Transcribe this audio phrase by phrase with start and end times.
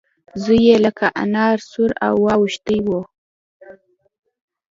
[0.43, 1.91] زوی يې لکه انار سور
[2.23, 2.87] واوښتی و.